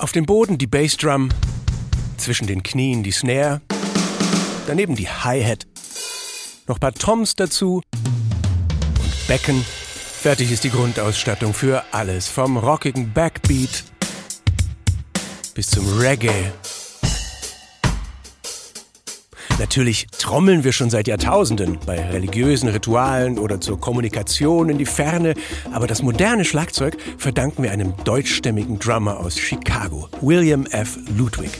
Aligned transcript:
Auf 0.00 0.12
dem 0.12 0.24
Boden 0.24 0.56
die 0.56 0.66
Bassdrum, 0.66 1.28
zwischen 2.16 2.46
den 2.46 2.62
Knien 2.62 3.02
die 3.02 3.10
Snare, 3.10 3.60
daneben 4.66 4.96
die 4.96 5.10
Hi-Hat, 5.10 5.66
noch 6.66 6.76
ein 6.76 6.80
paar 6.80 6.94
Toms 6.94 7.36
dazu. 7.36 7.82
Und 9.02 9.28
Becken. 9.28 9.62
Fertig 9.62 10.52
ist 10.52 10.64
die 10.64 10.70
Grundausstattung 10.70 11.52
für 11.52 11.84
alles, 11.92 12.28
vom 12.28 12.56
rockigen 12.56 13.12
Backbeat 13.12 13.84
bis 15.54 15.68
zum 15.68 15.86
Reggae 15.98 16.50
Natürlich 19.60 20.06
trommeln 20.18 20.64
wir 20.64 20.72
schon 20.72 20.88
seit 20.88 21.06
Jahrtausenden 21.06 21.76
bei 21.84 22.00
religiösen 22.08 22.70
Ritualen 22.70 23.38
oder 23.38 23.60
zur 23.60 23.78
Kommunikation 23.78 24.70
in 24.70 24.78
die 24.78 24.86
Ferne, 24.86 25.34
aber 25.70 25.86
das 25.86 26.02
moderne 26.02 26.46
Schlagzeug 26.46 26.96
verdanken 27.18 27.62
wir 27.62 27.70
einem 27.70 27.92
deutschstämmigen 28.04 28.78
Drummer 28.78 29.20
aus 29.20 29.38
Chicago, 29.38 30.08
William 30.22 30.64
F. 30.64 30.98
Ludwig. 31.14 31.50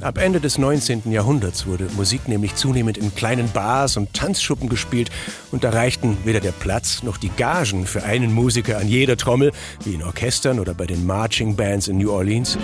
Ab 0.00 0.16
Ende 0.16 0.40
des 0.40 0.56
19. 0.56 1.12
Jahrhunderts 1.12 1.66
wurde 1.66 1.86
Musik 1.98 2.28
nämlich 2.28 2.54
zunehmend 2.54 2.96
in 2.96 3.14
kleinen 3.14 3.50
Bars 3.50 3.98
und 3.98 4.14
Tanzschuppen 4.14 4.70
gespielt 4.70 5.10
und 5.52 5.62
da 5.62 5.68
reichten 5.68 6.16
weder 6.24 6.40
der 6.40 6.52
Platz 6.52 7.02
noch 7.02 7.18
die 7.18 7.28
Gagen 7.28 7.84
für 7.84 8.04
einen 8.04 8.32
Musiker 8.32 8.78
an 8.78 8.88
jeder 8.88 9.18
Trommel, 9.18 9.52
wie 9.84 9.92
in 9.92 10.02
Orchestern 10.02 10.60
oder 10.60 10.72
bei 10.72 10.86
den 10.86 11.04
Marching 11.04 11.56
Bands 11.56 11.88
in 11.88 11.98
New 11.98 12.10
Orleans. 12.10 12.56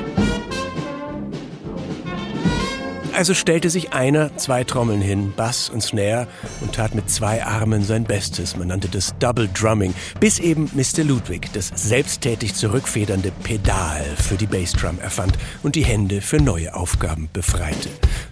Also 3.16 3.33
stellte 3.33 3.70
sich 3.70 3.95
einer 3.95 4.37
zwei 4.37 4.62
Trommeln 4.62 5.01
hin, 5.01 5.33
Bass 5.34 5.70
und 5.70 5.83
Snare, 5.83 6.29
und 6.61 6.74
tat 6.74 6.95
mit 6.95 7.09
zwei 7.09 7.43
Armen 7.43 7.83
sein 7.83 8.05
Bestes. 8.05 8.59
Man 8.59 8.69
nannte 8.69 8.88
das 8.88 9.15
Double 9.19 9.48
Drumming, 9.59 9.95
bis 10.20 10.38
eben 10.38 10.70
Mr. 10.74 11.02
Ludwig 11.02 11.51
das 11.55 11.73
selbsttätig 11.74 12.55
zurückfedernde 12.55 13.33
Pedal 13.43 14.05
für 14.16 14.34
die 14.34 14.47
Bassdrum 14.47 15.01
erfand 15.01 15.38
und 15.62 15.77
die 15.77 15.84
Hände 15.84 16.21
für 16.21 16.37
neue 16.37 16.74
Aufgaben 16.74 17.30
befreite. 17.33 17.88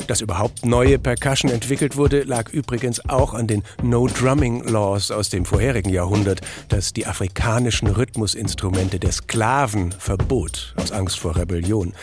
Dass 0.07 0.21
überhaupt 0.21 0.67
neue 0.67 0.99
Percussion 0.99 1.51
entwickelt 1.51 1.97
wurde, 1.97 2.25
lag 2.25 2.51
übrigens 2.51 3.09
auch 3.09 3.33
an 3.33 3.47
den 3.47 3.63
No-Drumming 3.83 4.65
Laws 4.65 5.11
aus 5.11 5.31
dem 5.31 5.47
vorherigen 5.47 5.89
Jahrhundert, 5.89 6.43
das 6.69 6.93
die 6.93 7.07
afrikanischen 7.07 7.89
Rhythmusinstrumente 7.89 9.01
der 9.01 9.13
Sklaven 9.13 9.93
verbot, 9.99 10.75
aus 10.77 10.93
Angst 10.93 11.19
vor 11.19 11.37
Rebellion. 11.37 11.95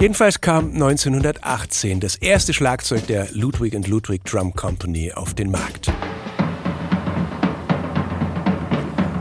Jedenfalls 0.00 0.40
kam 0.40 0.72
1918 0.72 2.00
das 2.00 2.16
erste 2.24 2.54
Schlagzeug 2.54 3.06
der 3.06 3.28
Ludwig 3.32 3.74
Ludwig 3.86 4.24
Drum 4.24 4.54
Company 4.54 5.12
auf 5.12 5.34
den 5.34 5.50
Markt. 5.50 5.92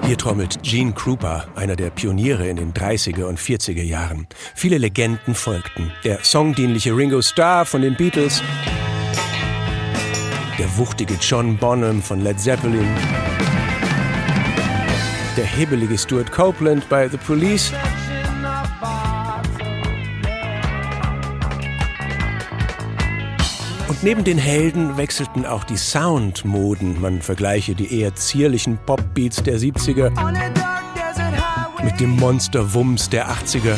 Hier 0.06 0.18
trommelt 0.18 0.64
Gene 0.64 0.94
Krupa, 0.94 1.46
einer 1.56 1.76
der 1.76 1.90
Pioniere 1.90 2.48
in 2.48 2.56
den 2.56 2.74
30er 2.74 3.26
und 3.26 3.40
40er 3.40 3.84
Jahren. 3.84 4.28
Viele 4.56 4.78
Legenden 4.78 5.36
folgten. 5.36 5.92
Der 6.06 6.24
songdienliche 6.24 6.96
Ringo 6.96 7.22
Starr 7.22 7.66
von 7.66 7.82
den 7.82 7.96
Beatles, 7.96 8.42
der 10.58 10.78
wuchtige 10.78 11.16
John 11.16 11.58
Bonham 11.58 12.02
von 12.02 12.22
Led 12.22 12.40
Zeppelin, 12.40 12.88
der 15.36 15.46
hebelige 15.46 15.98
Stuart 15.98 16.32
Copeland 16.32 16.88
bei 16.88 17.10
The 17.10 17.18
Police 17.18 17.74
Neben 24.02 24.24
den 24.24 24.38
Helden 24.38 24.98
wechselten 24.98 25.46
auch 25.46 25.64
die 25.64 25.78
Soundmoden. 25.78 27.00
Man 27.00 27.22
vergleiche 27.22 27.76
die 27.76 28.00
eher 28.00 28.16
zierlichen 28.16 28.78
Popbeats 28.86 29.44
der 29.44 29.58
70er 29.58 30.12
mit 31.84 32.00
dem 32.00 32.16
Monsterwumms 32.18 33.10
der 33.10 33.30
80er. 33.30 33.78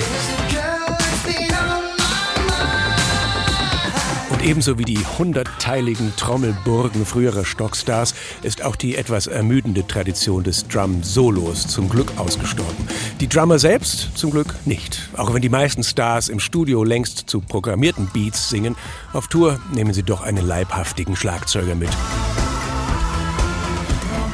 Ebenso 4.45 4.77
wie 4.77 4.85
die 4.85 4.99
hundertteiligen 5.17 6.15
Trommelburgen 6.17 7.03
früherer 7.07 7.45
Stockstars 7.45 8.13
ist 8.43 8.63
auch 8.63 8.75
die 8.75 8.95
etwas 8.95 9.25
ermüdende 9.25 9.87
Tradition 9.87 10.43
des 10.43 10.67
Drum-Solos 10.67 11.67
zum 11.67 11.89
Glück 11.89 12.11
ausgestorben. 12.17 12.87
Die 13.19 13.27
Drummer 13.27 13.57
selbst 13.57 14.15
zum 14.15 14.29
Glück 14.29 14.53
nicht. 14.65 15.09
Auch 15.17 15.33
wenn 15.33 15.41
die 15.41 15.49
meisten 15.49 15.83
Stars 15.83 16.29
im 16.29 16.39
Studio 16.39 16.83
längst 16.83 17.27
zu 17.27 17.41
programmierten 17.41 18.07
Beats 18.13 18.47
singen, 18.47 18.75
auf 19.13 19.29
Tour 19.29 19.59
nehmen 19.73 19.95
sie 19.95 20.03
doch 20.03 20.21
einen 20.21 20.45
leibhaftigen 20.45 21.15
Schlagzeuger 21.15 21.73
mit. 21.73 21.89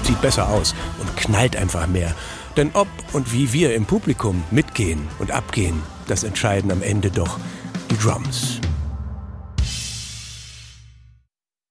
Sieht 0.03 0.21
besser 0.21 0.49
aus 0.49 0.75
und 0.99 1.15
knallt 1.15 1.55
einfach 1.55 1.87
mehr. 1.87 2.13
Denn 2.57 2.71
ob 2.73 2.89
und 3.13 3.31
wie 3.31 3.53
wir 3.53 3.73
im 3.75 3.85
Publikum 3.85 4.43
mitgehen 4.51 5.07
und 5.19 5.31
abgehen, 5.31 5.81
das 6.07 6.25
entscheiden 6.25 6.69
am 6.69 6.81
Ende 6.81 7.11
doch 7.11 7.39
die 7.89 7.97
Drums. 7.97 8.60